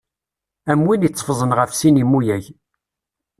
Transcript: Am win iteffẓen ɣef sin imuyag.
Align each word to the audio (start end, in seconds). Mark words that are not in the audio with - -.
Am 0.71 0.81
win 0.85 1.05
iteffẓen 1.07 1.55
ɣef 1.57 1.71
sin 1.75 2.01
imuyag. 2.03 2.45